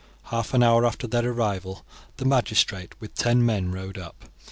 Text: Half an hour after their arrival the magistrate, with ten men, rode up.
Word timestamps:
Half 0.33 0.55
an 0.55 0.63
hour 0.63 0.83
after 0.83 1.05
their 1.05 1.27
arrival 1.29 1.85
the 2.17 2.25
magistrate, 2.25 2.99
with 2.99 3.13
ten 3.13 3.45
men, 3.45 3.71
rode 3.71 3.99
up. 3.99 4.25